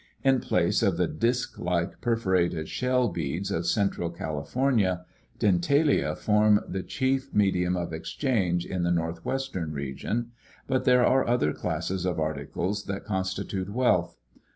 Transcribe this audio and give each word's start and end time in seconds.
In 0.23 0.39
place 0.39 0.81
of 0.81 0.97
the 0.97 1.05
disk 1.07 1.59
like 1.59 2.01
perforated 2.01 2.67
shell 2.67 3.07
beads 3.09 3.51
of 3.51 3.67
central 3.67 4.09
California, 4.09 5.05
dentalia 5.37 6.17
form 6.17 6.59
the 6.67 6.81
chief 6.81 7.31
medium 7.35 7.77
of 7.77 7.93
exchange 7.93 8.65
in 8.65 8.81
the 8.81 8.89
northwestern 8.89 9.71
region, 9.73 10.31
but 10.65 10.85
there 10.85 11.05
are 11.05 11.27
other 11.27 11.53
classes 11.53 12.03
of 12.03 12.19
articles 12.19 12.85
that 12.85 13.05
constitute 13.05 13.69
wealth. 13.69 14.17